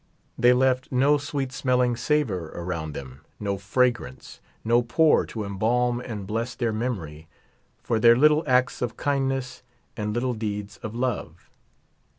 They 0.35 0.51
left 0.51 0.91
no 0.91 1.19
sweet 1.19 1.51
smelling 1.51 1.95
savor 1.95 2.49
around 2.55 2.95
them, 2.95 3.21
no 3.39 3.59
fragrance, 3.59 4.39
no 4.65 4.81
poor 4.81 5.27
to 5.27 5.43
embalm 5.45 5.99
and 5.99 6.25
bless 6.25 6.55
their 6.55 6.73
memory 6.73 7.27
for 7.83 7.99
their 7.99 8.15
Little 8.15 8.43
acts 8.47 8.81
of 8.81 8.97
kindness 8.97 9.61
And 9.95 10.11
little 10.11 10.33
deeds 10.33 10.77
of 10.77 10.95
love. 10.95 11.51